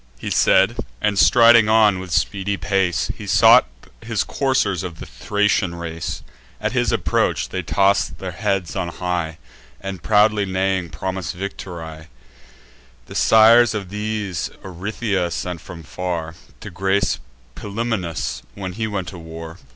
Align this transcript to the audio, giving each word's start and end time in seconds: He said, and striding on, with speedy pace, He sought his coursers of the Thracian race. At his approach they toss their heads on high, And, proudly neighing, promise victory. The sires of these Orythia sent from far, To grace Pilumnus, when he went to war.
He 0.17 0.31
said, 0.31 0.77
and 0.99 1.19
striding 1.19 1.69
on, 1.69 1.99
with 1.99 2.09
speedy 2.09 2.57
pace, 2.57 3.11
He 3.15 3.27
sought 3.27 3.67
his 4.01 4.23
coursers 4.23 4.81
of 4.81 4.99
the 4.99 5.05
Thracian 5.05 5.75
race. 5.75 6.23
At 6.59 6.71
his 6.71 6.91
approach 6.91 7.49
they 7.49 7.61
toss 7.61 8.07
their 8.07 8.31
heads 8.31 8.75
on 8.75 8.87
high, 8.87 9.37
And, 9.79 10.01
proudly 10.01 10.43
neighing, 10.47 10.89
promise 10.89 11.33
victory. 11.33 12.07
The 13.05 13.13
sires 13.13 13.75
of 13.75 13.89
these 13.89 14.49
Orythia 14.63 15.31
sent 15.31 15.61
from 15.61 15.83
far, 15.83 16.33
To 16.61 16.71
grace 16.71 17.19
Pilumnus, 17.53 18.41
when 18.55 18.71
he 18.73 18.87
went 18.87 19.07
to 19.09 19.19
war. 19.19 19.59